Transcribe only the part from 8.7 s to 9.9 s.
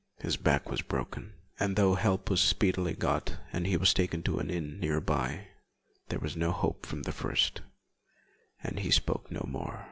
he spoke no more.